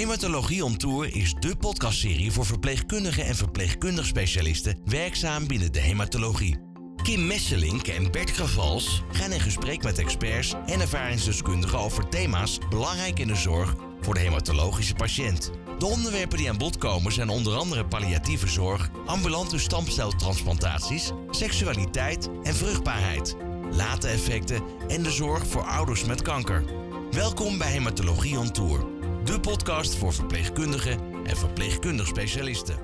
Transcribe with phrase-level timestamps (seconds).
[0.00, 6.58] Hematologie on Tour is de podcastserie voor verpleegkundigen en verpleegkundig specialisten werkzaam binnen de hematologie.
[7.02, 13.18] Kim Messelink en Bert Gravals gaan in gesprek met experts en ervaringsdeskundigen over thema's belangrijk
[13.18, 15.50] in de zorg voor de hematologische patiënt.
[15.78, 22.54] De onderwerpen die aan bod komen zijn onder andere palliatieve zorg, ambulante stamceltransplantaties, seksualiteit en
[22.54, 23.36] vruchtbaarheid,
[23.70, 26.64] late effecten en de zorg voor ouders met kanker.
[27.10, 28.84] Welkom bij Hematologie on Tour,
[29.30, 32.78] de podcast voor verpleegkundigen en verpleegkundig specialisten.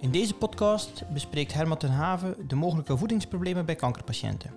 [0.00, 4.50] In deze podcast bespreekt Herman ten Haven de mogelijke voedingsproblemen bij kankerpatiënten.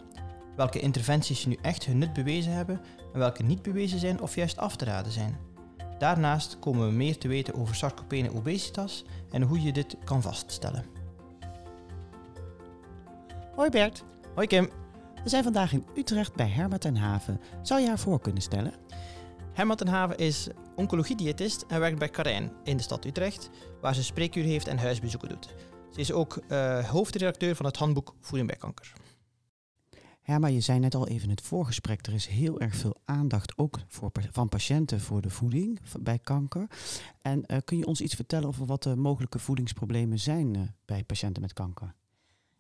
[0.56, 2.82] Welke interventies nu echt hun nut bewezen hebben
[3.14, 5.38] en welke niet bewezen zijn of juist af te raden zijn.
[6.00, 10.86] Daarnaast komen we meer te weten over sarcopene obesitas en hoe je dit kan vaststellen.
[13.56, 14.04] Hoi Bert,
[14.36, 14.70] Hoi Kim.
[15.24, 17.40] We zijn vandaag in Utrecht bij Herma ten Haven.
[17.62, 18.74] Zou je haar voor kunnen stellen?
[19.54, 23.50] Herman ten Haven is oncologiediëtist en werkt bij Karijn in de stad Utrecht,
[23.82, 25.54] waar ze spreekuur heeft en huisbezoeken doet.
[25.92, 28.94] Ze is ook eh, hoofdredacteur van het handboek Voeding bij Kanker.
[30.22, 33.58] Herma, je zei net al even in het voorgesprek, er is heel erg veel aandacht
[33.58, 36.68] ook voor, van patiënten voor de voeding bij kanker.
[37.22, 41.04] En eh, kun je ons iets vertellen over wat de mogelijke voedingsproblemen zijn eh, bij
[41.04, 41.94] patiënten met kanker?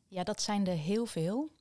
[0.07, 1.51] Ja, dat zijn er heel veel.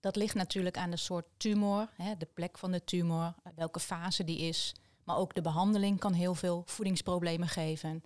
[0.00, 4.24] Dat ligt natuurlijk aan de soort tumor, hè, de plek van de tumor, welke fase
[4.24, 4.74] die is.
[5.04, 8.02] Maar ook de behandeling kan heel veel voedingsproblemen geven.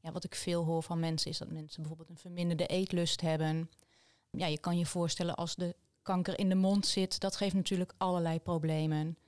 [0.00, 3.70] Ja, wat ik veel hoor van mensen is dat mensen bijvoorbeeld een verminderde eetlust hebben.
[4.30, 7.92] Ja, je kan je voorstellen als de kanker in de mond zit, dat geeft natuurlijk
[7.96, 9.18] allerlei problemen.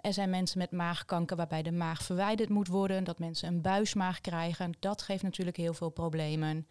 [0.00, 4.20] Er zijn mensen met maagkanker waarbij de maag verwijderd moet worden, dat mensen een buismaag
[4.20, 4.72] krijgen.
[4.78, 6.66] Dat geeft natuurlijk heel veel problemen.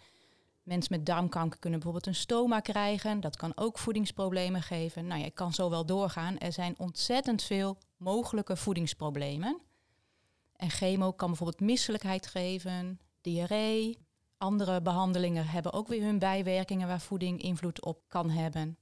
[0.65, 3.19] Mensen met darmkanker kunnen bijvoorbeeld een stoma krijgen.
[3.19, 5.07] Dat kan ook voedingsproblemen geven.
[5.07, 6.37] Nou ja, kan zo wel doorgaan.
[6.37, 9.61] Er zijn ontzettend veel mogelijke voedingsproblemen.
[10.55, 13.97] En chemo kan bijvoorbeeld misselijkheid geven, diarree.
[14.37, 18.77] Andere behandelingen hebben ook weer hun bijwerkingen waar voeding invloed op kan hebben.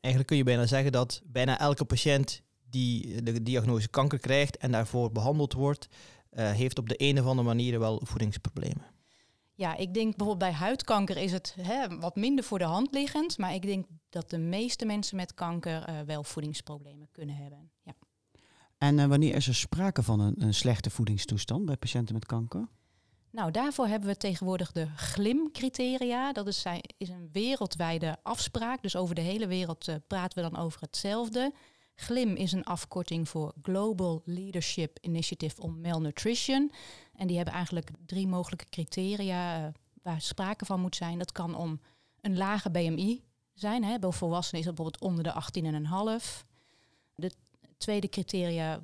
[0.00, 4.72] Eigenlijk kun je bijna zeggen dat bijna elke patiënt die de diagnose kanker krijgt en
[4.72, 5.88] daarvoor behandeld wordt,
[6.30, 8.97] eh, heeft op de een of andere manier wel voedingsproblemen.
[9.58, 13.38] Ja, ik denk bijvoorbeeld bij huidkanker is het hè, wat minder voor de hand liggend.
[13.38, 17.70] Maar ik denk dat de meeste mensen met kanker eh, wel voedingsproblemen kunnen hebben.
[17.82, 17.92] Ja.
[18.78, 22.68] En eh, wanneer is er sprake van een, een slechte voedingstoestand bij patiënten met kanker?
[23.30, 26.32] Nou, daarvoor hebben we tegenwoordig de GLIM-criteria.
[26.32, 28.82] Dat is, zijn- is een wereldwijde afspraak.
[28.82, 31.52] Dus over de hele wereld eh, praten we dan over hetzelfde.
[32.00, 36.72] GLIM is een afkorting voor Global Leadership Initiative on Malnutrition.
[37.14, 39.72] En die hebben eigenlijk drie mogelijke criteria eh,
[40.02, 41.18] waar sprake van moet zijn.
[41.18, 41.80] Dat kan om
[42.20, 43.22] een lage BMI
[43.54, 43.84] zijn.
[43.84, 43.98] Hè.
[43.98, 46.44] Bij volwassenen is dat bijvoorbeeld onder de 18,5.
[47.14, 47.30] De
[47.78, 48.80] tweede criteria,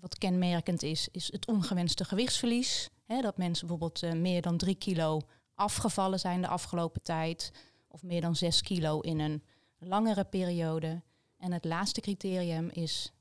[0.00, 2.90] wat kenmerkend is, is het ongewenste gewichtsverlies.
[3.06, 5.20] Hè, dat mensen bijvoorbeeld eh, meer dan drie kilo
[5.54, 7.52] afgevallen zijn de afgelopen tijd.
[7.88, 9.42] Of meer dan zes kilo in een
[9.78, 11.02] langere periode.
[11.40, 13.12] En het laatste criterium is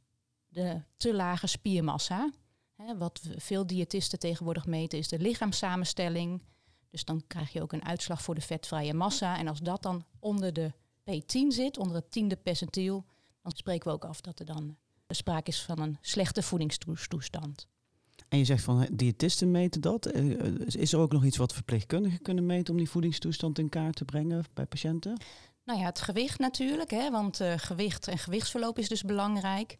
[0.47, 2.31] de te lage spiermassa.
[2.97, 6.41] Wat veel diëtisten tegenwoordig meten is de lichaamssamenstelling.
[6.89, 9.37] Dus dan krijg je ook een uitslag voor de vetvrije massa.
[9.37, 10.71] En als dat dan onder de
[11.11, 13.05] P10 zit, onder het tiende percentiel,
[13.41, 17.67] dan spreken we ook af dat er dan sprake is van een slechte voedingstoestand.
[18.29, 20.05] En je zegt van diëtisten meten dat.
[20.05, 23.69] Eh, eh, Is er ook nog iets wat verpleegkundigen kunnen meten om die voedingstoestand in
[23.69, 25.17] kaart te brengen bij patiënten?
[25.69, 29.77] Nou ja, het gewicht natuurlijk, hè, want eh, gewicht en gewichtsverloop is dus belangrijk.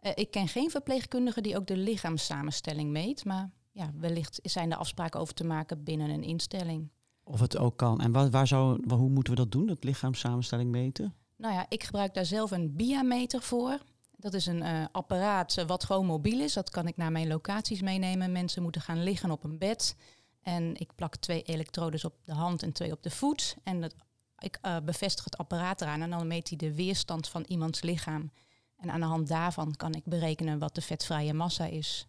[0.00, 4.76] Eh, ik ken geen verpleegkundige die ook de lichaamssamenstelling meet, maar ja, wellicht zijn er
[4.76, 6.90] afspraken over te maken binnen een instelling.
[7.24, 8.00] Of het ook kan.
[8.00, 11.14] En waar, waar zou, hoe moeten we dat doen, dat lichaamssamenstelling meten?
[11.36, 13.78] Nou ja, ik gebruik daar zelf een biameter voor.
[14.16, 16.52] Dat is een eh, apparaat wat gewoon mobiel is.
[16.52, 18.32] Dat kan ik naar mijn locaties meenemen.
[18.32, 19.96] Mensen moeten gaan liggen op een bed.
[20.42, 23.56] En ik plak twee elektrodes op de hand en twee op de voet.
[23.62, 23.94] En dat,
[24.42, 28.30] ik eh, bevestig het apparaat eraan en dan meet hij de weerstand van iemands lichaam.
[28.76, 32.06] En aan de hand daarvan kan ik berekenen wat de vetvrije massa is.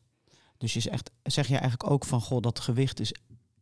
[0.57, 3.13] Dus je zegt, zeg je eigenlijk ook van, goh, dat gewicht is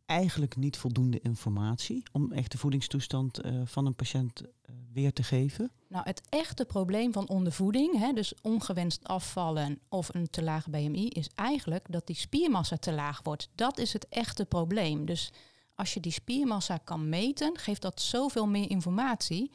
[0.06, 5.22] eigenlijk niet voldoende informatie om echt de voedingstoestand eh, van een patiënt eh, weer te
[5.22, 5.70] geven?
[5.88, 11.08] Nou, het echte probleem van ondervoeding, hè, dus ongewenst afvallen of een te laag BMI,
[11.08, 13.48] is eigenlijk dat die spiermassa te laag wordt.
[13.54, 15.06] Dat is het echte probleem.
[15.06, 15.32] Dus
[15.80, 19.52] als je die spiermassa kan meten, geeft dat zoveel meer informatie.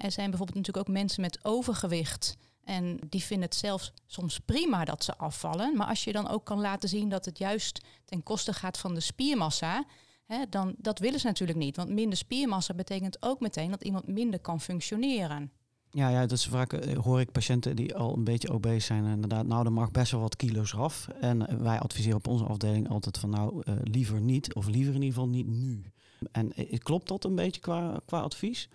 [0.00, 2.36] Er zijn bijvoorbeeld natuurlijk ook mensen met overgewicht.
[2.64, 5.76] En die vinden het zelfs soms prima dat ze afvallen.
[5.76, 8.94] Maar als je dan ook kan laten zien dat het juist ten koste gaat van
[8.94, 9.84] de spiermassa,
[10.26, 11.76] hè, dan dat willen ze natuurlijk niet.
[11.76, 15.52] Want minder spiermassa betekent ook meteen dat iemand minder kan functioneren.
[15.94, 19.04] Ja, ja, dat is vaak eh, hoor ik patiënten die al een beetje obese zijn.
[19.04, 21.08] Inderdaad, nou, er mag best wel wat kilo's af.
[21.20, 24.54] En eh, wij adviseren op onze afdeling altijd van nou, eh, liever niet.
[24.54, 25.84] Of liever in ieder geval niet nu.
[26.32, 28.68] En klopt dat een beetje qua, qua advies?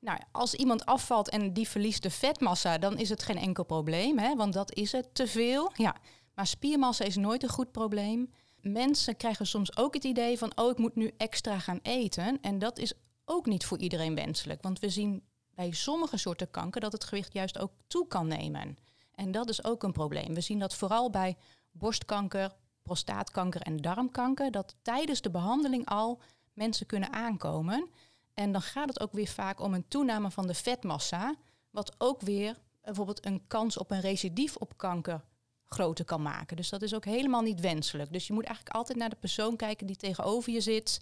[0.00, 4.18] Nou, als iemand afvalt en die verliest de vetmassa, dan is het geen enkel probleem,
[4.18, 5.72] hè, want dat is het te veel.
[5.74, 5.96] Ja,
[6.34, 8.30] maar spiermassa is nooit een goed probleem.
[8.60, 12.38] Mensen krijgen soms ook het idee van, oh, ik moet nu extra gaan eten.
[12.40, 12.92] En dat is
[13.24, 15.22] ook niet voor iedereen wenselijk, want we zien
[15.56, 18.76] bij sommige soorten kanker dat het gewicht juist ook toe kan nemen.
[19.14, 20.34] En dat is ook een probleem.
[20.34, 21.36] We zien dat vooral bij
[21.70, 26.20] borstkanker, prostaatkanker en darmkanker, dat tijdens de behandeling al
[26.52, 27.90] mensen kunnen aankomen.
[28.34, 31.34] En dan gaat het ook weer vaak om een toename van de vetmassa,
[31.70, 35.24] wat ook weer bijvoorbeeld een kans op een recidief op kanker
[35.64, 36.56] groter kan maken.
[36.56, 38.12] Dus dat is ook helemaal niet wenselijk.
[38.12, 41.00] Dus je moet eigenlijk altijd naar de persoon kijken die tegenover je zit.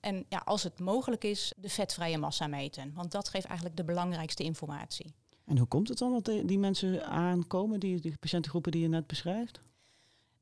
[0.00, 2.92] En ja, als het mogelijk is, de vetvrije massa meten.
[2.94, 5.14] Want dat geeft eigenlijk de belangrijkste informatie.
[5.44, 9.06] En hoe komt het dan dat die mensen aankomen, die, die patiëntengroepen die je net
[9.06, 9.60] beschrijft?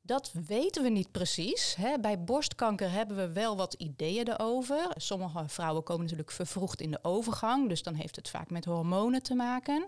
[0.01, 1.75] Dat weten we niet precies.
[1.75, 1.99] Hè.
[1.99, 4.91] Bij borstkanker hebben we wel wat ideeën erover.
[4.95, 9.23] Sommige vrouwen komen natuurlijk vervroegd in de overgang, dus dan heeft het vaak met hormonen
[9.23, 9.87] te maken.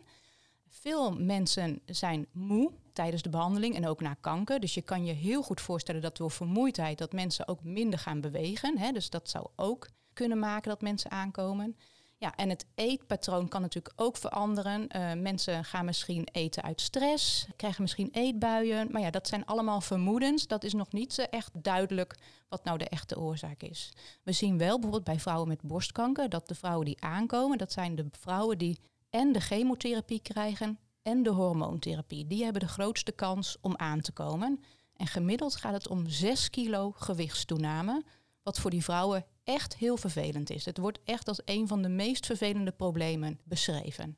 [0.81, 4.59] Veel mensen zijn moe tijdens de behandeling en ook na kanker.
[4.59, 8.21] Dus je kan je heel goed voorstellen dat door vermoeidheid dat mensen ook minder gaan
[8.21, 8.77] bewegen.
[8.77, 8.91] Hè.
[8.91, 11.75] Dus dat zou ook kunnen maken dat mensen aankomen.
[12.17, 14.87] Ja, en het eetpatroon kan natuurlijk ook veranderen.
[14.95, 18.91] Uh, mensen gaan misschien eten uit stress, krijgen misschien eetbuien.
[18.91, 20.47] Maar ja, dat zijn allemaal vermoedens.
[20.47, 22.15] Dat is nog niet echt duidelijk
[22.49, 23.91] wat nou de echte oorzaak is.
[24.23, 27.95] We zien wel bijvoorbeeld bij vrouwen met borstkanker dat de vrouwen die aankomen, dat zijn
[27.95, 28.79] de vrouwen die
[29.15, 32.27] en de chemotherapie krijgen en de hormoontherapie.
[32.27, 34.59] Die hebben de grootste kans om aan te komen.
[34.95, 38.03] En gemiddeld gaat het om 6 kilo gewichtstoename,
[38.43, 40.65] wat voor die vrouwen echt heel vervelend is.
[40.65, 44.17] Het wordt echt als een van de meest vervelende problemen beschreven.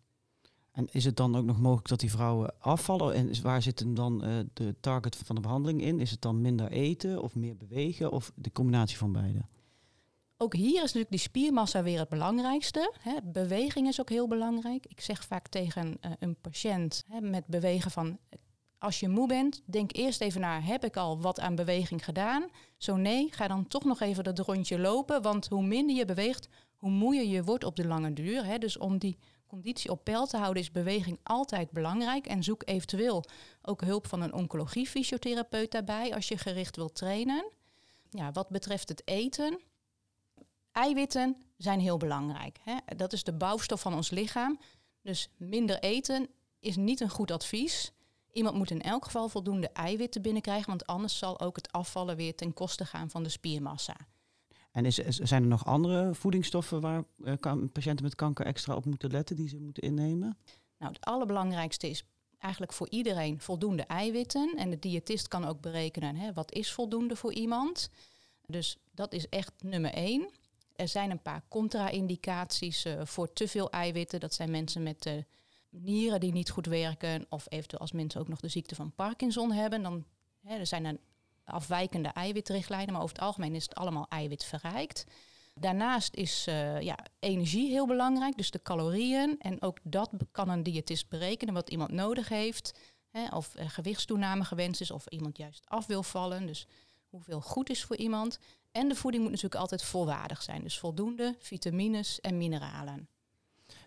[0.72, 3.14] En is het dan ook nog mogelijk dat die vrouwen afvallen?
[3.14, 6.00] En waar zit dan uh, de target van de behandeling in?
[6.00, 9.42] Is het dan minder eten of meer bewegen of de combinatie van beide?
[10.38, 12.94] Ook hier is natuurlijk die spiermassa weer het belangrijkste.
[13.00, 13.14] Hè.
[13.24, 14.86] Beweging is ook heel belangrijk.
[14.86, 18.20] Ik zeg vaak tegen uh, een patiënt hè, met bewegen van
[18.80, 22.50] als je moe bent, denk eerst even naar, heb ik al wat aan beweging gedaan?
[22.78, 26.48] Zo nee, ga dan toch nog even dat rondje lopen, want hoe minder je beweegt,
[26.76, 28.46] hoe moeier je wordt op de lange duur.
[28.46, 28.58] Hè.
[28.58, 29.18] Dus om die
[29.48, 32.28] conditie op peil te houden is beweging altijd belangrijk.
[32.28, 33.24] En zoek eventueel
[33.62, 37.52] ook hulp van een oncologie-fysiotherapeut daarbij als je gericht wilt trainen.
[38.10, 39.60] Ja, wat betreft het eten,
[40.78, 42.60] eiwitten zijn heel belangrijk.
[42.64, 42.96] Hè.
[42.96, 44.60] Dat is de bouwstof van ons lichaam.
[45.02, 46.28] Dus minder eten
[46.60, 47.92] is niet een goed advies.
[48.32, 52.36] Iemand moet in elk geval voldoende eiwitten binnenkrijgen, want anders zal ook het afvallen weer
[52.36, 53.96] ten koste gaan van de spiermassa.
[54.72, 57.34] En is, zijn er nog andere voedingsstoffen waar uh,
[57.72, 60.38] patiënten met kanker extra op moeten letten, die ze moeten innemen?
[60.78, 62.04] Nou, het allerbelangrijkste is
[62.40, 64.54] eigenlijk voor iedereen voldoende eiwitten.
[64.58, 67.90] En de diëtist kan ook berekenen hè, wat is voldoende voor iemand.
[68.46, 70.30] Dus dat is echt nummer één.
[70.78, 74.20] Er zijn een paar contra-indicaties uh, voor te veel eiwitten.
[74.20, 75.14] Dat zijn mensen met uh,
[75.70, 79.52] nieren die niet goed werken, of eventueel als mensen ook nog de ziekte van Parkinson
[79.52, 80.06] hebben, dan
[80.42, 80.98] hè, er zijn er
[81.44, 85.04] afwijkende eiwitrichtlijnen, maar over het algemeen is het allemaal eiwitverrijkt.
[85.54, 89.36] Daarnaast is uh, ja, energie heel belangrijk, dus de calorieën.
[89.40, 92.80] En ook dat kan een diëtist berekenen wat iemand nodig heeft.
[93.10, 96.46] Hè, of gewichtstoename gewenst is, of iemand juist af wil vallen.
[96.46, 96.68] Dus
[97.10, 98.40] hoeveel goed is voor iemand.
[98.78, 100.64] En de voeding moet natuurlijk altijd volwaardig zijn.
[100.64, 103.08] Dus voldoende vitamines en mineralen.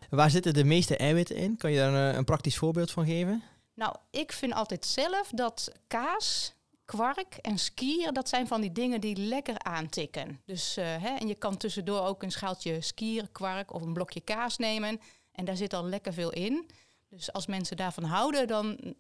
[0.09, 1.57] Waar zitten de meeste eiwitten in?
[1.57, 3.43] Kan je daar een, een praktisch voorbeeld van geven?
[3.75, 6.55] Nou, ik vind altijd zelf dat kaas,
[6.85, 10.41] kwark en skier, dat zijn van die dingen die lekker aantikken.
[10.45, 14.21] Dus, uh, hè, en je kan tussendoor ook een schaaltje skier, kwark of een blokje
[14.21, 15.01] kaas nemen.
[15.33, 16.71] En daar zit al lekker veel in.
[17.09, 18.95] Dus als mensen daarvan houden, dan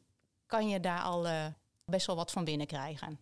[0.46, 1.46] kan je daar al uh,
[1.84, 3.20] best wel wat van binnenkrijgen.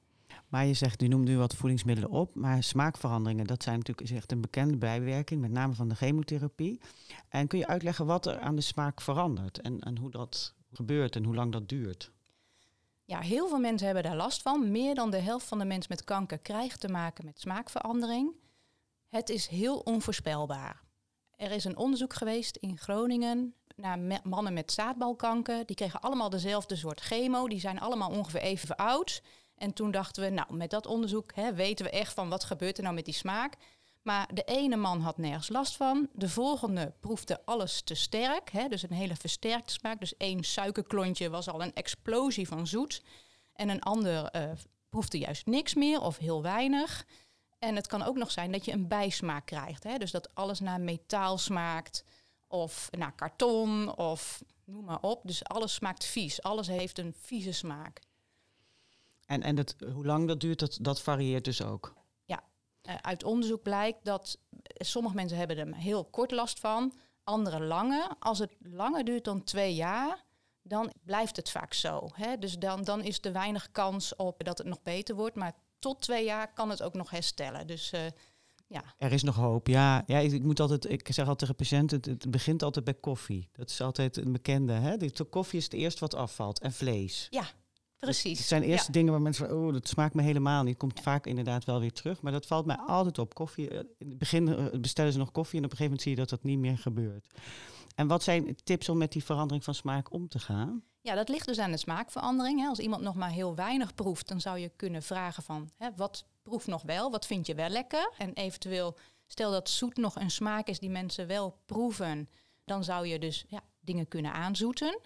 [0.49, 4.33] Maar je zegt, u noemt nu wat voedingsmiddelen op, maar smaakveranderingen, dat zijn natuurlijk echt
[4.33, 6.81] een bekende bijwerking, met name van de chemotherapie.
[7.29, 11.17] En kun je uitleggen wat er aan de smaak verandert en, en hoe dat gebeurt
[11.17, 12.13] en hoe lang dat duurt?
[13.05, 14.71] Ja, heel veel mensen hebben daar last van.
[14.71, 18.33] Meer dan de helft van de mensen met kanker krijgt te maken met smaakverandering.
[19.09, 20.83] Het is heel onvoorspelbaar.
[21.31, 25.67] Er is een onderzoek geweest in Groningen naar mannen met zaadbalkanker.
[25.67, 27.49] Die kregen allemaal dezelfde soort chemo.
[27.49, 29.23] Die zijn allemaal ongeveer even oud.
[29.59, 32.77] En toen dachten we, nou, met dat onderzoek hè, weten we echt van wat gebeurt
[32.77, 33.57] er nou met die smaak.
[34.03, 36.09] Maar de ene man had nergens last van.
[36.13, 38.51] De volgende proefde alles te sterk.
[38.51, 40.01] Hè, dus een hele versterkte smaak.
[40.01, 43.03] Dus één suikerklontje was al een explosie van zoet.
[43.53, 44.51] En een ander uh,
[44.89, 47.07] proefde juist niks meer of heel weinig.
[47.59, 49.85] En het kan ook nog zijn dat je een bijsmaak krijgt.
[49.85, 52.05] Hè, dus dat alles naar metaal smaakt.
[52.47, 55.21] of naar karton of noem maar op.
[55.25, 56.43] Dus alles smaakt vies.
[56.43, 58.01] Alles heeft een vieze smaak.
[59.29, 61.97] En, en dat, hoe lang dat duurt, dat, dat varieert dus ook?
[62.89, 64.39] Uh, uit onderzoek blijkt dat
[64.75, 66.93] sommige mensen hebben er heel kort last van,
[67.25, 68.11] andere lange.
[68.19, 70.25] Als het langer duurt dan twee jaar,
[70.63, 72.09] dan blijft het vaak zo.
[72.13, 72.39] Hè?
[72.39, 75.37] Dus dan, dan is er weinig kans op dat het nog beter wordt.
[75.37, 77.67] Maar tot twee jaar kan het ook nog herstellen.
[77.67, 78.01] Dus uh,
[78.67, 78.95] ja.
[78.99, 79.67] Er is nog hoop.
[79.67, 82.85] Ja, ja ik, ik, moet altijd, ik zeg altijd tegen patiënten, het, het, begint altijd
[82.85, 83.49] bij koffie.
[83.53, 84.73] Dat is altijd een bekende.
[84.73, 84.97] Hè?
[84.97, 87.27] De koffie is het eerste wat afvalt en vlees.
[87.31, 87.45] Ja,
[87.99, 88.39] precies.
[88.39, 88.93] Het zijn eerste ja.
[88.93, 90.77] dingen waar mensen van, oh, dat smaakt me helemaal niet.
[90.77, 92.23] Komt vaak inderdaad wel weer terug.
[92.23, 93.35] Maar dat valt mij altijd op.
[93.35, 96.17] Koffie, in het begin bestellen ze nog koffie en op een gegeven moment zie je
[96.17, 97.27] dat dat niet meer gebeurt.
[97.95, 100.83] En wat zijn tips om met die verandering van smaak om te gaan?
[101.01, 102.67] Ja, dat ligt dus aan de smaakverandering.
[102.69, 106.27] Als iemand nog maar heel weinig proeft, dan zou je kunnen vragen van hè, wat
[106.43, 108.13] proeft nog wel, wat vind je wel lekker?
[108.19, 112.29] En eventueel, stel dat zoet nog een smaak is die mensen wel proeven,
[112.65, 114.99] dan zou je dus ja, dingen kunnen aanzoeten.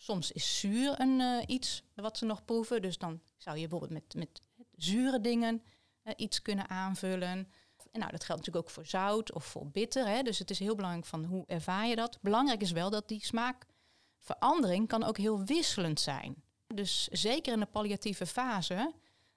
[0.00, 4.02] Soms is zuur een, uh, iets wat ze nog proeven, dus dan zou je bijvoorbeeld
[4.02, 4.42] met, met
[4.76, 5.62] zure dingen
[6.04, 7.28] uh, iets kunnen aanvullen.
[7.28, 7.48] En
[7.92, 10.06] nou, dat geldt natuurlijk ook voor zout of voor bitter.
[10.06, 10.22] Hè.
[10.22, 12.18] Dus het is heel belangrijk van hoe ervaar je dat.
[12.20, 16.42] Belangrijk is wel dat die smaakverandering kan ook heel wisselend zijn.
[16.66, 18.92] Dus zeker in de palliatieve fase.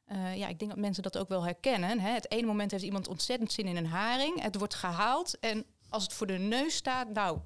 [0.07, 1.99] Uh, ja, ik denk dat mensen dat ook wel herkennen.
[1.99, 2.09] Hè.
[2.09, 4.41] Het ene moment heeft iemand ontzettend zin in een haring.
[4.41, 5.39] Het wordt gehaald.
[5.39, 7.39] En als het voor de neus staat, nou,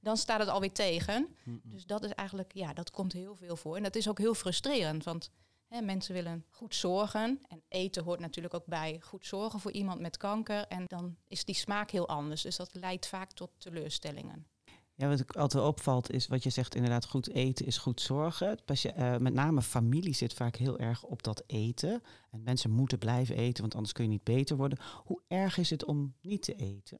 [0.00, 1.28] dan staat het alweer tegen.
[1.44, 1.72] Mm -mm.
[1.72, 3.76] Dus dat is eigenlijk, ja, dat komt heel veel voor.
[3.76, 5.04] En dat is ook heel frustrerend.
[5.04, 5.30] Want
[5.68, 7.40] Hè, mensen willen goed zorgen.
[7.48, 10.66] En eten hoort natuurlijk ook bij goed zorgen voor iemand met kanker.
[10.66, 12.42] En dan is die smaak heel anders.
[12.42, 14.46] Dus dat leidt vaak tot teleurstellingen.
[14.94, 18.58] Ja, wat ik altijd opvalt is wat je zegt, inderdaad, goed eten is goed zorgen.
[18.68, 22.02] Uh, met name familie zit vaak heel erg op dat eten.
[22.30, 24.78] En mensen moeten blijven eten, want anders kun je niet beter worden.
[25.04, 26.98] Hoe erg is het om niet te eten?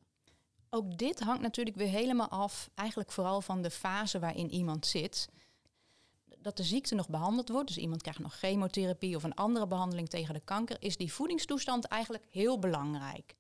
[0.71, 5.29] Ook dit hangt natuurlijk weer helemaal af, eigenlijk vooral van de fase waarin iemand zit
[6.43, 10.09] dat de ziekte nog behandeld wordt, dus iemand krijgt nog chemotherapie of een andere behandeling
[10.09, 13.35] tegen de kanker, is die voedingstoestand eigenlijk heel belangrijk.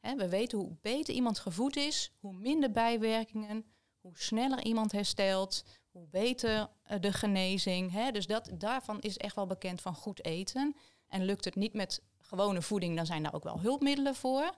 [0.00, 3.64] We weten hoe beter iemand gevoed is, hoe minder bijwerkingen,
[4.00, 8.10] hoe sneller iemand herstelt, hoe beter uh, de genezing.
[8.10, 10.76] Dus dat, daarvan is echt wel bekend van goed eten.
[11.08, 14.54] En lukt het niet met gewone voeding, dan zijn daar ook wel hulpmiddelen voor.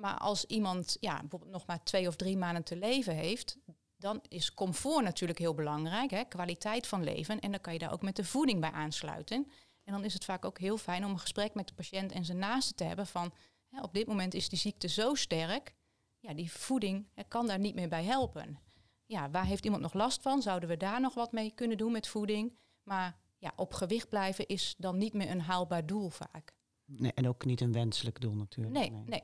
[0.00, 3.58] Maar als iemand ja, bijvoorbeeld nog maar twee of drie maanden te leven heeft,
[3.96, 6.24] dan is comfort natuurlijk heel belangrijk, hè?
[6.24, 7.40] kwaliteit van leven.
[7.40, 9.46] En dan kan je daar ook met de voeding bij aansluiten.
[9.84, 12.24] En dan is het vaak ook heel fijn om een gesprek met de patiënt en
[12.24, 13.32] zijn naasten te hebben van,
[13.68, 15.74] hè, op dit moment is die ziekte zo sterk,
[16.18, 18.58] ja, die voeding hè, kan daar niet meer bij helpen.
[19.06, 20.42] Ja, waar heeft iemand nog last van?
[20.42, 22.56] Zouden we daar nog wat mee kunnen doen met voeding?
[22.82, 26.54] Maar ja, op gewicht blijven is dan niet meer een haalbaar doel vaak.
[26.84, 28.76] Nee, en ook niet een wenselijk doel natuurlijk.
[28.76, 29.04] Nee, nee.
[29.04, 29.22] nee.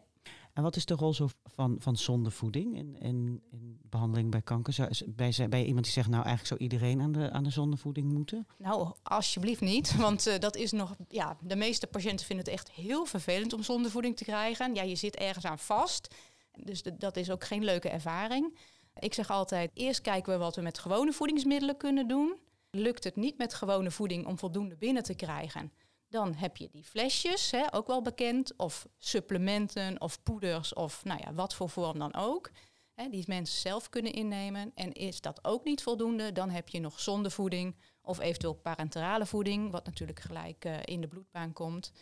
[0.56, 4.72] En wat is de rol zo van, van zondevoeding in, in, in behandeling bij kanker?
[4.72, 8.12] Zou, bij, bij iemand die zegt, nou eigenlijk zou iedereen aan de, aan de zondevoeding
[8.12, 8.46] moeten?
[8.58, 9.96] Nou, alsjeblieft niet.
[10.06, 13.62] Want uh, dat is nog, ja, de meeste patiënten vinden het echt heel vervelend om
[13.62, 14.75] zondevoeding te krijgen.
[14.75, 16.14] Ja, je zit ergens aan vast.
[16.52, 18.58] Dus dat is ook geen leuke ervaring.
[18.98, 22.36] Ik zeg altijd, eerst kijken we wat we met gewone voedingsmiddelen kunnen doen.
[22.70, 25.72] Lukt het niet met gewone voeding om voldoende binnen te krijgen?
[26.16, 31.20] Dan heb je die flesjes, hè, ook wel bekend, of supplementen of poeders of nou
[31.25, 32.50] ja, wat voor vorm dan ook.
[32.94, 34.73] Hè, die mensen zelf kunnen innemen.
[34.75, 39.70] En is dat ook niet voldoende, dan heb je nog zondevoeding of eventueel parenterale voeding,
[39.70, 41.92] wat natuurlijk gelijk uh, in de bloedbaan komt.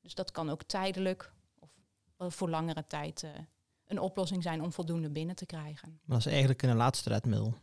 [0.00, 1.32] Dus dat kan ook tijdelijk
[2.16, 3.30] of voor langere tijd uh,
[3.86, 5.88] een oplossing zijn om voldoende binnen te krijgen.
[5.88, 7.54] Maar dat is eigenlijk een laatste redmiddel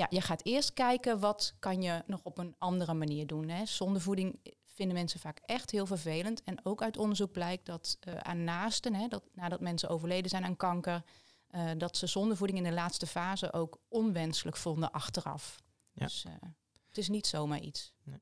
[0.00, 3.48] ja, je gaat eerst kijken wat kan je nog op een andere manier doen.
[3.48, 3.66] Hè.
[3.66, 6.42] Zondevoeding vinden mensen vaak echt heel vervelend.
[6.44, 10.44] En ook uit onderzoek blijkt dat uh, aan naasten, hè, dat nadat mensen overleden zijn
[10.44, 11.02] aan kanker,
[11.50, 15.56] uh, dat ze zondevoeding in de laatste fase ook onwenselijk vonden achteraf.
[15.92, 16.04] Ja.
[16.04, 16.32] Dus uh,
[16.88, 17.92] het is niet zomaar iets.
[18.02, 18.18] Nee.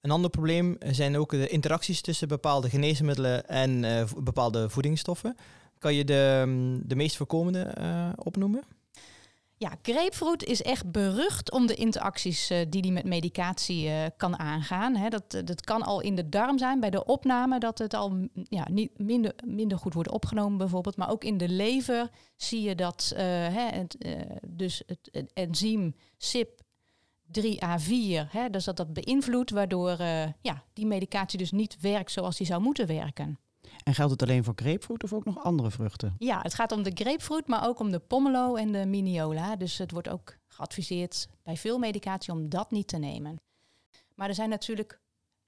[0.00, 3.80] Een ander probleem zijn ook de interacties tussen bepaalde geneesmiddelen en
[4.22, 5.36] bepaalde voedingsstoffen.
[5.78, 7.74] Kan je de, de meest voorkomende
[8.16, 8.64] opnoemen?
[9.60, 14.38] Ja, grapefruit is echt berucht om de interacties uh, die hij met medicatie uh, kan
[14.38, 15.10] aangaan.
[15.10, 18.28] Dat, eh, dat kan al in de darm zijn bij de opname, dat het al
[18.32, 20.96] ja, niet minder, minder goed wordt opgenomen bijvoorbeeld.
[20.96, 23.96] Maar ook in de lever zie je dat het,
[24.46, 26.60] dus het, enzym CYP
[27.40, 29.96] 3A4, hè, dus dat dat beïnvloedt, waardoor
[30.40, 33.38] ja, die medicatie dus niet werkt zoals die zou moeten werken.
[33.88, 36.14] En geldt het alleen voor grapefruit of ook nog andere vruchten?
[36.18, 39.56] Ja, het gaat om de grapefruit, maar ook om de pomelo en de miniola.
[39.56, 43.40] Dus het wordt ook geadviseerd bij veel medicatie om dat niet te nemen.
[44.14, 45.00] Maar er zijn natuurlijk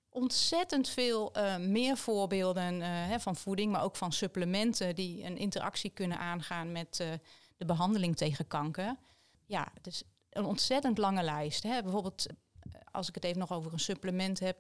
[0.09, 5.37] ontzettend veel uh, meer voorbeelden uh, hè, van voeding, maar ook van supplementen die een
[5.37, 7.09] interactie kunnen aangaan met uh,
[7.56, 8.97] de behandeling tegen kanker.
[9.47, 11.62] Ja, is een ontzettend lange lijst.
[11.62, 11.82] Hè.
[11.82, 12.26] Bijvoorbeeld,
[12.90, 14.56] als ik het even nog over een supplement heb,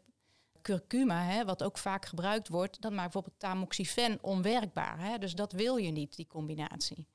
[0.62, 5.00] curcuma, hè, wat ook vaak gebruikt wordt, dat maakt bijvoorbeeld tamoxifen onwerkbaar.
[5.00, 5.18] Hè.
[5.18, 7.06] Dus dat wil je niet, die combinatie.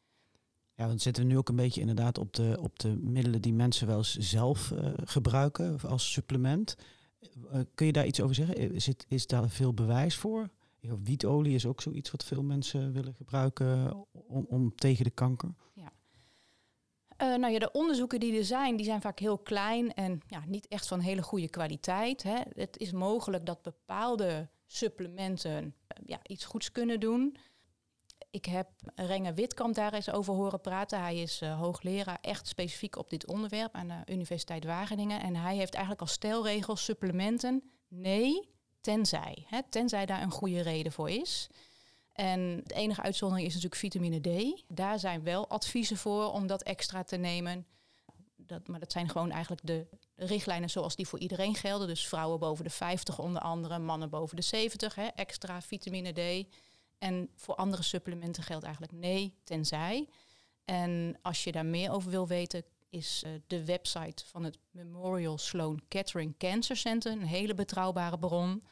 [0.75, 3.53] Ja, dan zitten we nu ook een beetje inderdaad op de, op de middelen die
[3.53, 6.77] mensen wel eens zelf uh, gebruiken als supplement.
[7.53, 8.71] Uh, kun je daar iets over zeggen?
[8.73, 10.49] Is, het, is daar veel bewijs voor?
[11.03, 15.53] Wietolie is ook zoiets wat veel mensen willen gebruiken om, om tegen de kanker.
[15.73, 15.91] Ja.
[17.25, 20.43] Uh, nou ja, de onderzoeken die er zijn, die zijn vaak heel klein en ja,
[20.45, 22.23] niet echt van hele goede kwaliteit.
[22.23, 22.37] Hè.
[22.53, 27.37] Het is mogelijk dat bepaalde supplementen ja, iets goeds kunnen doen.
[28.31, 31.01] Ik heb Renge Witkamp daar eens over horen praten.
[31.01, 35.21] Hij is uh, hoogleraar echt specifiek op dit onderwerp aan de Universiteit Wageningen.
[35.21, 38.49] En hij heeft eigenlijk als stelregel supplementen nee,
[38.81, 39.45] tenzij.
[39.47, 41.49] Hè, tenzij daar een goede reden voor is.
[42.15, 44.63] En de enige uitzondering is natuurlijk vitamine D.
[44.67, 47.65] Daar zijn wel adviezen voor om dat extra te nemen.
[48.35, 51.87] Dat, maar dat zijn gewoon eigenlijk de richtlijnen zoals die voor iedereen gelden.
[51.87, 56.47] Dus vrouwen boven de 50 onder andere, mannen boven de 70, hè, extra vitamine D.
[56.97, 60.09] En voor andere supplementen geldt eigenlijk nee, tenzij.
[60.65, 65.37] En als je daar meer over wil weten, is uh, de website van het Memorial
[65.37, 68.63] Sloan Kettering Cancer Center een hele betrouwbare bron.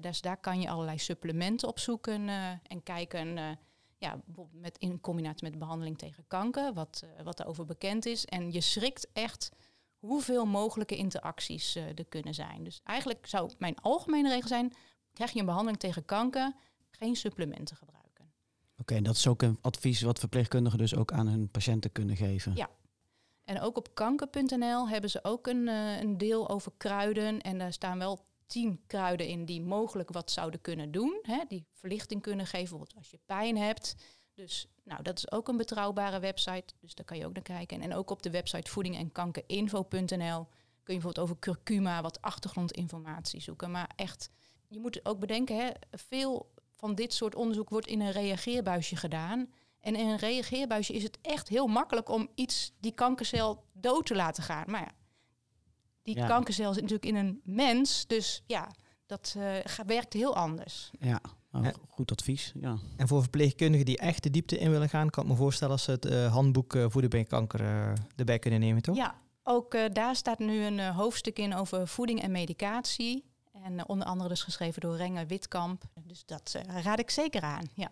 [0.00, 3.36] Dus daar kan je allerlei supplementen op zoeken uh, en kijken.
[3.36, 3.50] Uh,
[3.98, 4.20] ja,
[4.52, 8.24] met, in combinatie met behandeling tegen kanker, wat, wat daarover bekend is.
[8.24, 9.50] En je schrikt echt
[9.98, 12.64] hoeveel mogelijke interacties er kunnen zijn.
[12.64, 14.72] Dus eigenlijk zou mijn algemene regel zijn:
[15.12, 16.52] krijg je een behandeling tegen kanker,
[16.90, 18.32] geen supplementen gebruiken.
[18.78, 22.16] Oké, en dat is ook een advies wat verpleegkundigen dus ook aan hun patiënten kunnen
[22.16, 22.56] geven.
[22.56, 22.70] Ja.
[23.44, 27.40] En ook op kanker.nl hebben ze ook een, uh, een deel over kruiden.
[27.40, 31.18] En daar staan wel tien kruiden in die mogelijk wat zouden kunnen doen.
[31.22, 33.94] Hè, die verlichting kunnen geven, bijvoorbeeld als je pijn hebt.
[34.34, 36.74] Dus nou, dat is ook een betrouwbare website.
[36.80, 37.80] Dus daar kan je ook naar kijken.
[37.80, 39.12] En ook op de website voeding en
[40.84, 43.70] kun je bijvoorbeeld over curcuma wat achtergrondinformatie zoeken.
[43.70, 44.30] Maar echt,
[44.68, 49.52] je moet ook bedenken, hè, veel van dit soort onderzoek wordt in een reageerbuisje gedaan.
[49.80, 54.14] En in een reageerbuisje is het echt heel makkelijk om iets, die kankercel, dood te
[54.14, 54.70] laten gaan.
[54.70, 54.92] Maar ja,
[56.04, 58.06] die kankercel zit natuurlijk in een mens.
[58.06, 58.70] Dus ja,
[59.06, 60.90] dat uh, werkt heel anders.
[60.98, 62.52] Ja, nou, goed advies.
[62.60, 62.78] Ja.
[62.96, 65.82] En voor verpleegkundigen die echt de diepte in willen gaan, kan ik me voorstellen als
[65.82, 68.96] ze het uh, handboek uh, voeden bij kanker erbij kunnen nemen, toch?
[68.96, 73.32] Ja, ook daar staat nu een hoofdstuk in over voeding en medicatie.
[73.62, 75.84] En uh, onder andere dus geschreven door Renge Witkamp.
[76.04, 77.90] Dus dat uh, raad ik zeker aan, ja.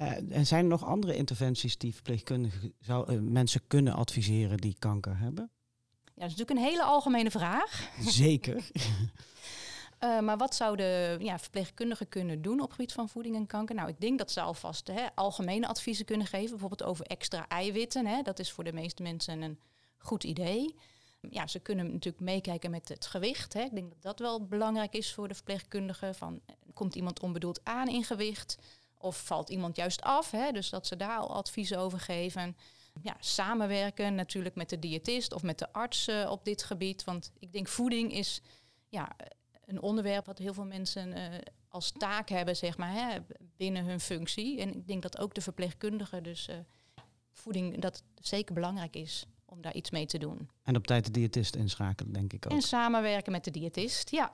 [0.00, 5.18] Uh, en zijn er nog andere interventies die verpleegkundigen zou, mensen kunnen adviseren die kanker
[5.18, 5.50] hebben?
[6.20, 7.90] Ja, dat is natuurlijk een hele algemene vraag.
[8.00, 8.70] Zeker.
[10.26, 13.74] maar wat zouden ja, verpleegkundigen kunnen doen op gebied van voeding en kanker?
[13.74, 16.50] Nou, ik denk dat ze alvast hè, algemene adviezen kunnen geven.
[16.50, 18.06] Bijvoorbeeld over extra eiwitten.
[18.06, 18.22] Hè.
[18.22, 19.58] Dat is voor de meeste mensen een
[19.98, 20.74] goed idee.
[21.30, 23.52] Ja, ze kunnen natuurlijk meekijken met het gewicht.
[23.52, 23.62] Hè.
[23.62, 26.14] Ik denk dat dat wel belangrijk is voor de verpleegkundige.
[26.14, 28.58] Van, eh, komt iemand onbedoeld aan in gewicht?
[28.98, 30.30] Of valt iemand juist af?
[30.30, 30.52] Hè?
[30.52, 32.56] Dus dat ze daar al adviezen over geven.
[33.02, 37.04] Ja, samenwerken natuurlijk met de diëtist of met de arts uh, op dit gebied.
[37.04, 38.42] Want ik denk voeding is
[38.88, 39.16] ja,
[39.66, 41.24] een onderwerp wat heel veel mensen uh,
[41.68, 43.18] als taak hebben, zeg maar, hè,
[43.56, 44.60] binnen hun functie.
[44.60, 46.56] En ik denk dat ook de verpleegkundige dus uh,
[47.32, 50.48] voeding dat zeker belangrijk is om daar iets mee te doen.
[50.62, 52.52] En op tijd de diëtist inschakelen, denk ik ook.
[52.52, 54.32] En samenwerken met de diëtist, ja.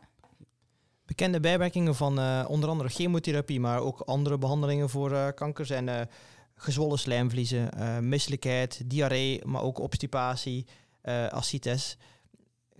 [1.04, 5.86] Bekende bijwerkingen van uh, onder andere chemotherapie, maar ook andere behandelingen voor uh, kanker zijn
[5.86, 6.00] uh,
[6.56, 7.68] gezwollen slijmvliezen,
[8.08, 10.66] misselijkheid, diarree, maar ook obstipatie,
[11.30, 11.96] ascites.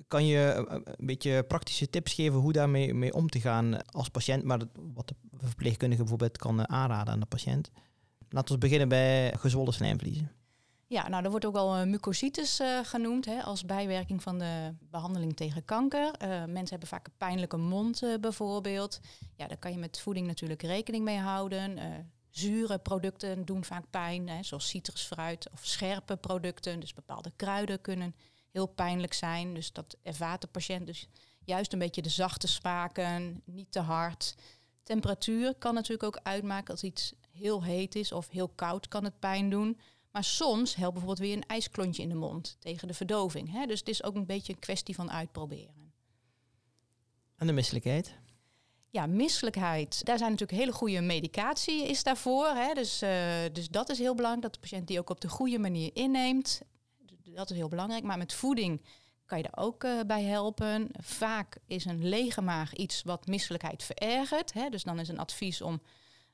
[0.08, 4.44] Kan je een beetje praktische tips geven hoe daarmee mee om te gaan als patiënt,
[4.44, 4.60] maar
[4.94, 7.70] wat de verpleegkundige bijvoorbeeld kan aanraden aan de patiënt?
[8.28, 10.30] Laten we beginnen bij gezwollen slijmvliezen.
[10.88, 14.74] Ja, nou, er wordt ook al uh, mucositis uh, genoemd hè, als bijwerking van de
[14.90, 16.04] behandeling tegen kanker.
[16.22, 19.00] Uh, mensen hebben vaak een pijnlijke mond bijvoorbeeld.
[19.36, 21.78] Ja, daar kan je met voeding natuurlijk rekening mee houden.
[22.38, 26.80] Zure producten doen vaak pijn, hè, zoals citrusfruit of scherpe producten.
[26.80, 28.14] Dus bepaalde kruiden kunnen
[28.50, 29.54] heel pijnlijk zijn.
[29.54, 31.08] Dus dat ervaart de patiënt dus
[31.44, 34.34] juist een beetje de zachte smaken, niet te hard.
[34.82, 39.18] Temperatuur kan natuurlijk ook uitmaken als iets heel heet is of heel koud kan het
[39.18, 39.78] pijn doen.
[40.10, 43.52] Maar soms helpt bijvoorbeeld weer een ijsklontje in de mond tegen de verdoving.
[43.52, 43.66] Hè?
[43.66, 45.92] Dus het is ook een beetje een kwestie van uitproberen.
[47.36, 48.14] En de misselijkheid?
[48.96, 50.04] Ja, misselijkheid.
[50.04, 52.46] Daar zijn natuurlijk hele goede medicatie is daarvoor.
[52.46, 52.74] Hè?
[52.74, 53.10] Dus, uh,
[53.52, 56.60] dus dat is heel belangrijk, dat de patiënt die ook op de goede manier inneemt.
[57.24, 58.04] Dat is heel belangrijk.
[58.04, 58.82] Maar met voeding
[59.26, 60.88] kan je daar ook uh, bij helpen.
[61.00, 64.52] Vaak is een lege maag iets wat misselijkheid verergert.
[64.52, 64.68] Hè?
[64.68, 65.82] Dus dan is een advies om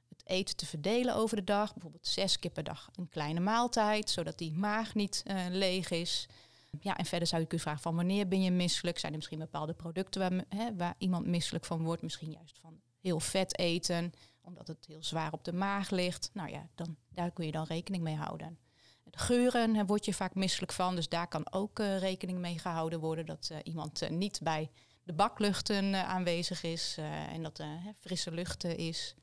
[0.08, 1.72] het eten te verdelen over de dag.
[1.72, 6.28] Bijvoorbeeld zes keer per dag een kleine maaltijd, zodat die maag niet uh, leeg is.
[6.80, 8.98] Ja, en verder zou je kunnen vragen van wanneer ben je misselijk?
[8.98, 12.02] Zijn er misschien bepaalde producten waar, hè, waar iemand misselijk van wordt?
[12.02, 16.30] Misschien juist van heel vet eten, omdat het heel zwaar op de maag ligt.
[16.32, 18.58] Nou ja, dan, daar kun je dan rekening mee houden.
[19.04, 22.58] De geuren daar word je vaak misselijk van, dus daar kan ook uh, rekening mee
[22.58, 24.70] gehouden worden dat uh, iemand uh, niet bij
[25.02, 26.96] de bakluchten aanwezig is
[27.28, 29.14] en dat er frisse lucht is.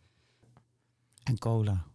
[1.24, 1.86] En cola.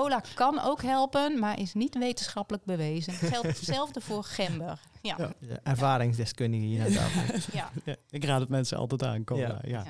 [0.00, 3.12] Cola kan ook helpen, maar is niet wetenschappelijk bewezen.
[3.12, 4.80] Het geldt hetzelfde voor gember.
[5.02, 5.16] Ja.
[5.40, 7.40] ja ervaringsdeskundige hier aan tafel.
[7.58, 7.70] ja.
[7.84, 7.96] ja.
[8.10, 9.58] Ik raad het mensen altijd aan, cola.
[9.62, 9.84] ja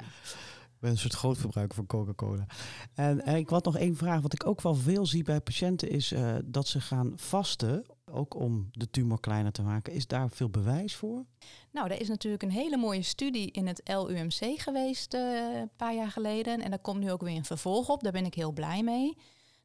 [0.84, 2.46] ben een soort grootverbruiker van Coca-Cola.
[2.94, 4.20] En, en, ik had nog één vraag.
[4.20, 7.84] Wat ik ook wel veel zie bij patiënten is uh, dat ze gaan vasten.
[8.10, 9.92] Ook om de tumor kleiner te maken.
[9.92, 11.24] Is daar veel bewijs voor?
[11.72, 15.94] Nou, er is natuurlijk een hele mooie studie in het LUMC geweest uh, een paar
[15.94, 16.60] jaar geleden.
[16.60, 18.02] En daar komt nu ook weer een vervolg op.
[18.02, 19.16] Daar ben ik heel blij mee.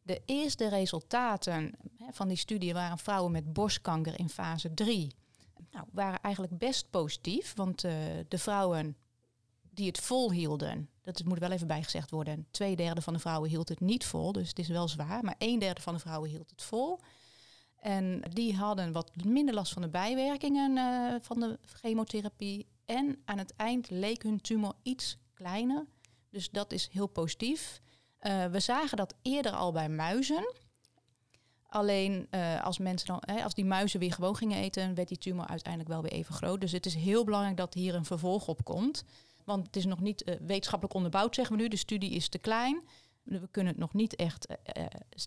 [0.10, 1.72] De eerste resultaten
[2.12, 5.15] van die studie waren vrouwen met borstkanker in fase 3.
[5.72, 7.91] Nou, waren eigenlijk best positief, want uh,
[8.28, 8.98] de vrouwen
[9.62, 13.69] die het volhielden, dat moet wel even bijgezegd worden, twee derde van de vrouwen hield
[13.69, 16.50] het niet vol, dus het is wel zwaar, maar een derde van de vrouwen hield
[16.50, 17.00] het vol.
[17.76, 22.67] En die hadden wat minder last van de bijwerkingen uh, van de chemotherapie.
[22.86, 25.86] En aan het eind leek hun tumor iets kleiner.
[26.30, 27.82] Dus dat is heel positief.
[28.22, 30.54] Uh, we zagen dat eerder al bij muizen.
[31.68, 35.18] Alleen uh, als, mensen dan, hè, als die muizen weer gewoon gingen eten, werd die
[35.18, 36.62] tumor uiteindelijk wel weer even groot.
[36.62, 39.04] Dus het is heel belangrijk dat hier een vervolg op komt.
[39.46, 41.68] Want het is nog niet uh, wetenschappelijk onderbouwd, zeggen we nu.
[41.68, 42.82] De studie is te klein.
[43.24, 44.48] We kunnen het nog niet echt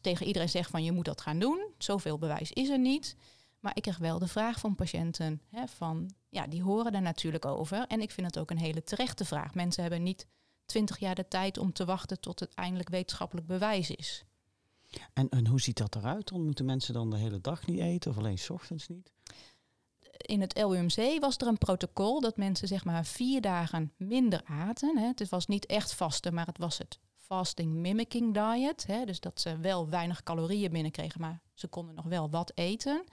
[0.00, 1.66] tegen iedereen zeggen van je moet dat gaan doen.
[1.78, 3.16] Zoveel bewijs is er niet.
[3.62, 7.44] Maar ik krijg wel de vraag van patiënten hè, van ja, die horen er natuurlijk
[7.44, 7.86] over.
[7.86, 9.54] En ik vind het ook een hele terechte vraag.
[9.54, 10.26] Mensen hebben niet
[10.72, 14.24] twintig jaar de tijd om te wachten tot het eindelijk wetenschappelijk bewijs is.
[15.12, 16.28] En, en hoe ziet dat eruit?
[16.28, 19.12] Dan moeten mensen dan de hele dag niet eten of alleen s ochtends niet?
[20.22, 24.98] in het LUMC was er een protocol dat mensen zeg maar vier dagen minder aten.
[24.98, 25.06] Hè.
[25.06, 28.86] Het was niet echt vasten, maar het was het fasting mimicking diet.
[28.86, 29.04] Hè.
[29.04, 33.04] Dus dat ze wel weinig calorieën binnenkregen, maar ze konden nog wel wat eten.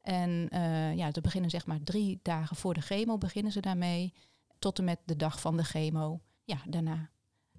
[0.00, 4.14] En uh, ja, te beginnen zeg maar drie dagen voor de chemo beginnen ze daarmee.
[4.58, 6.20] Tot en met de dag van de chemo.
[6.48, 7.10] Ja, daarna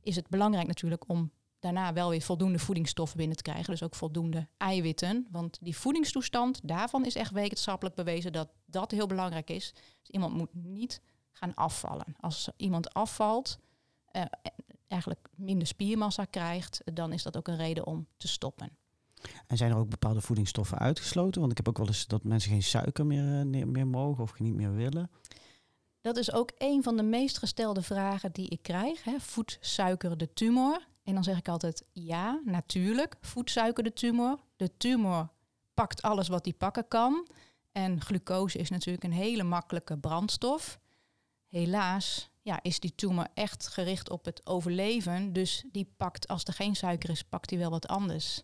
[0.01, 3.71] is het belangrijk natuurlijk om daarna wel weer voldoende voedingsstoffen binnen te krijgen.
[3.71, 5.27] Dus ook voldoende eiwitten.
[5.31, 9.73] Want die voedingstoestand, daarvan is echt wetenschappelijk bewezen dat dat heel belangrijk is.
[9.73, 12.15] Dus iemand moet niet gaan afvallen.
[12.19, 13.59] Als iemand afvalt,
[14.11, 14.23] uh,
[14.87, 18.77] eigenlijk minder spiermassa krijgt, dan is dat ook een reden om te stoppen.
[19.47, 21.39] En zijn er ook bepaalde voedingsstoffen uitgesloten?
[21.39, 24.39] Want ik heb ook wel eens dat mensen geen suiker meer, uh, meer mogen of
[24.39, 25.09] niet meer willen.
[26.01, 29.03] Dat is ook een van de meest gestelde vragen die ik krijg.
[29.03, 29.19] Hè.
[29.19, 30.87] Voedt suiker de tumor?
[31.03, 33.15] En dan zeg ik altijd ja, natuurlijk.
[33.21, 34.39] Voedsuiker de tumor.
[34.55, 35.29] De tumor
[35.73, 37.27] pakt alles wat die pakken kan.
[37.71, 40.79] En glucose is natuurlijk een hele makkelijke brandstof.
[41.47, 45.33] Helaas ja, is die tumor echt gericht op het overleven.
[45.33, 48.43] Dus die pakt, als er geen suiker is, pakt hij wel wat anders.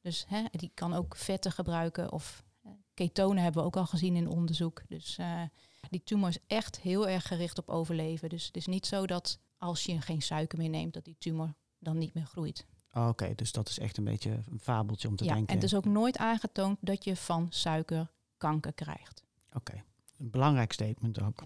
[0.00, 4.16] Dus hè, die kan ook vetten gebruiken of uh, ketonen hebben we ook al gezien
[4.16, 4.82] in onderzoek.
[4.88, 5.42] Dus uh,
[5.90, 8.28] die tumor is echt heel erg gericht op overleven.
[8.28, 11.54] Dus het is niet zo dat als je geen suiker meer neemt, dat die tumor
[11.78, 12.66] dan niet meer groeit.
[12.92, 15.48] Oh, oké, dus dat is echt een beetje een fabeltje om te ja, denken.
[15.48, 19.24] En het is ook nooit aangetoond dat je van suiker kanker krijgt.
[19.52, 19.82] Oké,
[20.18, 21.42] een belangrijk statement ook.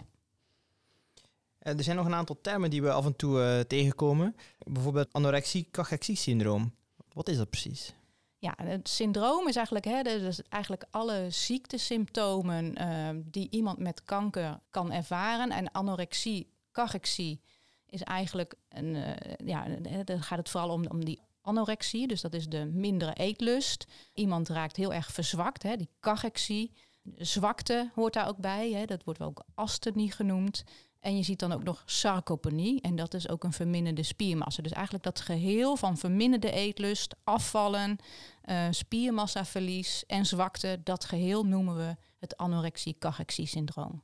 [1.57, 4.35] Eh, er zijn nog een aantal termen die we af en toe uh, tegenkomen.
[4.57, 6.73] Bijvoorbeeld anorexie-cachexie-syndroom.
[7.13, 7.93] Wat is dat precies?
[8.41, 10.01] Ja, het syndroom is eigenlijk, hè,
[10.49, 15.51] eigenlijk alle ziektesymptomen uh, die iemand met kanker kan ervaren.
[15.51, 17.41] En anorexie, cachexie
[17.89, 19.11] is eigenlijk een, uh,
[19.45, 19.65] ja,
[20.03, 23.85] dan gaat het vooral om, om die anorexie, dus dat is de mindere eetlust.
[24.13, 26.71] Iemand raakt heel erg verzwakt, hè, die cachexie.
[27.17, 30.63] Zwakte hoort daar ook bij, hè, dat wordt ook asthenie genoemd.
[31.01, 34.61] En je ziet dan ook nog sarcopenie, en dat is ook een verminderde spiermassa.
[34.61, 37.97] Dus eigenlijk dat geheel van verminderde eetlust, afvallen,
[38.45, 44.03] uh, spiermassaverlies en zwakte, dat geheel noemen we het anorexie-cachexie-syndroom.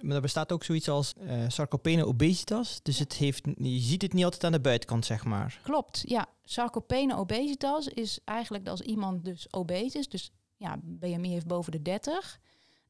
[0.00, 2.82] Maar er bestaat ook zoiets als uh, sarcopene obesitas.
[2.82, 5.60] Dus het heeft, je ziet het niet altijd aan de buitenkant, zeg maar.
[5.62, 6.26] Klopt, ja.
[6.44, 11.82] Sarcopene obesitas is eigenlijk als iemand dus obese is, dus ja, BMI heeft boven de
[11.82, 12.40] 30,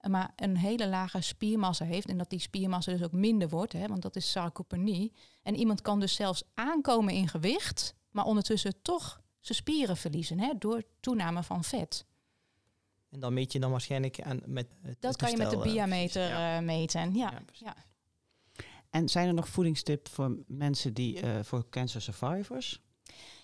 [0.08, 3.86] maar een hele lage spiermassa heeft en dat die spiermassa dus ook minder wordt, hè,
[3.86, 5.12] want dat is sarcopenie.
[5.42, 10.52] En iemand kan dus zelfs aankomen in gewicht, maar ondertussen toch zijn spieren verliezen hè,
[10.58, 12.04] door toename van vet.
[13.10, 15.62] En dan meet je dan waarschijnlijk aan met het Dat kan je met de eh,
[15.62, 16.58] diameter ja.
[16.58, 17.14] uh, meten.
[17.14, 17.30] Ja.
[17.30, 17.74] Ja, ja,
[18.90, 22.80] En zijn er nog voedingstips voor mensen die uh, voor cancer survivors?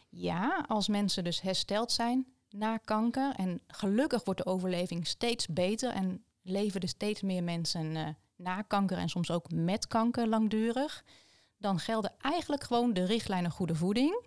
[0.09, 3.35] Ja, als mensen dus hersteld zijn na kanker.
[3.37, 8.99] En gelukkig wordt de overleving steeds beter en leven steeds meer mensen eh, na kanker
[8.99, 11.05] en soms ook met kanker langdurig.
[11.59, 14.25] Dan gelden eigenlijk gewoon de richtlijnen goede voeding.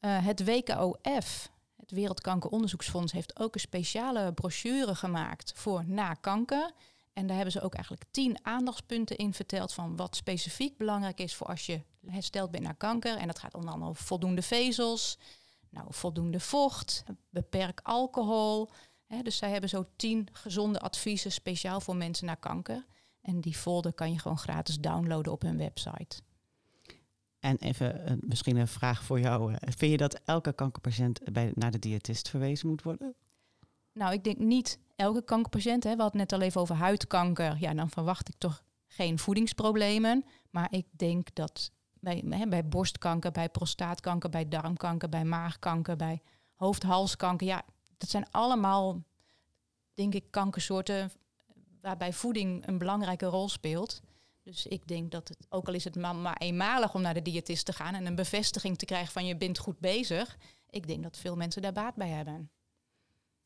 [0.00, 6.70] Uh, het WKOF, het Wereldkankeronderzoeksfonds, heeft ook een speciale brochure gemaakt voor na kanker.
[7.12, 11.34] En daar hebben ze ook eigenlijk tien aandachtspunten in verteld van wat specifiek belangrijk is
[11.34, 13.16] voor als je hersteld bent na kanker.
[13.16, 15.18] En dat gaat onder andere over voldoende vezels,
[15.70, 18.70] nou, voldoende vocht, beperk alcohol.
[19.22, 22.86] Dus zij hebben zo tien gezonde adviezen speciaal voor mensen na kanker.
[23.20, 26.20] En die folder kan je gewoon gratis downloaden op hun website.
[27.40, 29.54] En even uh, misschien een vraag voor jou.
[29.54, 33.14] Eh, vind je dat elke kankerpatiënt bij, naar de diëtist verwezen moet worden?
[33.92, 35.84] Nou, ik denk niet elke kankerpatiënt.
[35.84, 35.96] Hè.
[35.96, 37.56] We hadden net al even over huidkanker.
[37.60, 40.24] Ja, dan verwacht ik toch geen voedingsproblemen.
[40.50, 41.70] Maar ik denk dat
[42.00, 46.22] bij, hè, bij borstkanker, bij prostaatkanker, bij darmkanker, bij maagkanker, bij
[46.54, 47.46] hoofd-halskanker.
[47.46, 47.62] Ja,
[48.00, 49.02] dat zijn allemaal,
[49.94, 51.10] denk ik, kankersoorten
[51.80, 54.00] waarbij voeding een belangrijke rol speelt.
[54.42, 57.64] Dus ik denk dat het, ook al is het maar, eenmalig om naar de diëtist
[57.64, 60.38] te gaan en een bevestiging te krijgen van je bent goed bezig,
[60.70, 62.50] ik denk dat veel mensen daar baat bij hebben.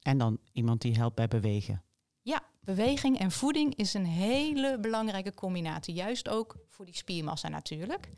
[0.01, 1.83] En dan iemand die helpt bij bewegen.
[2.23, 5.95] Ja, beweging en voeding is een hele belangrijke combinatie.
[5.95, 8.11] Juist ook voor die spiermassa natuurlijk.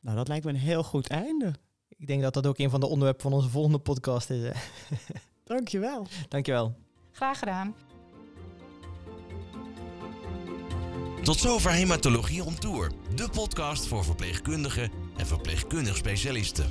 [0.00, 1.54] Nou, dat lijkt me een heel goed einde.
[1.88, 4.50] Ik denk dat dat ook een van de onderwerpen van onze volgende podcast is.
[5.46, 6.06] Dankjewel.
[6.28, 6.74] Dankjewel.
[7.12, 7.74] Graag gedaan.
[11.22, 16.70] Tot zover Hematologie on Tour, de podcast voor verpleegkundigen en verpleegkundig specialisten.